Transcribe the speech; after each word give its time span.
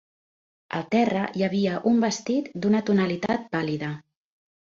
Al 0.77 0.85
terra 0.93 1.25
hi 1.39 1.43
havia 1.47 1.75
un 1.91 2.01
vestit 2.05 2.49
d'una 2.63 2.81
tonalitat 2.87 3.47
pàl·lida. 3.57 3.91